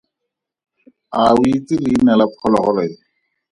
A 1.21 1.23
o 1.39 1.41
itse 1.55 1.75
leina 1.83 2.13
la 2.19 2.25
phologolo 2.35 2.81
e? 2.87 2.89